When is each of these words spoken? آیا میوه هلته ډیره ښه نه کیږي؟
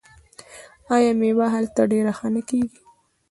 آیا 0.95 1.11
میوه 1.19 1.47
هلته 1.55 1.81
ډیره 1.91 2.11
ښه 2.17 2.27
نه 2.35 2.41
کیږي؟ 2.49 2.77